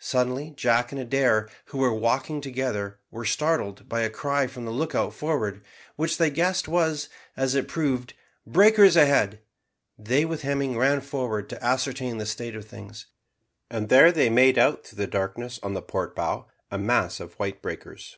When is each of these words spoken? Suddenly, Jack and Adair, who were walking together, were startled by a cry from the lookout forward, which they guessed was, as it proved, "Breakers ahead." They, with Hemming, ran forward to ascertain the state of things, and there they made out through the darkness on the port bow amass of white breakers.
Suddenly, 0.00 0.54
Jack 0.56 0.92
and 0.92 0.98
Adair, 1.02 1.46
who 1.66 1.76
were 1.76 1.92
walking 1.92 2.40
together, 2.40 3.00
were 3.10 3.26
startled 3.26 3.86
by 3.86 4.00
a 4.00 4.08
cry 4.08 4.46
from 4.46 4.64
the 4.64 4.70
lookout 4.70 5.12
forward, 5.12 5.62
which 5.96 6.16
they 6.16 6.30
guessed 6.30 6.66
was, 6.66 7.10
as 7.36 7.54
it 7.54 7.68
proved, 7.68 8.14
"Breakers 8.46 8.96
ahead." 8.96 9.42
They, 9.98 10.24
with 10.24 10.40
Hemming, 10.40 10.78
ran 10.78 11.02
forward 11.02 11.50
to 11.50 11.62
ascertain 11.62 12.16
the 12.16 12.24
state 12.24 12.56
of 12.56 12.64
things, 12.64 13.08
and 13.70 13.90
there 13.90 14.10
they 14.10 14.30
made 14.30 14.56
out 14.56 14.86
through 14.86 14.96
the 15.04 15.06
darkness 15.06 15.60
on 15.62 15.74
the 15.74 15.82
port 15.82 16.16
bow 16.16 16.46
amass 16.70 17.20
of 17.20 17.34
white 17.34 17.60
breakers. 17.60 18.16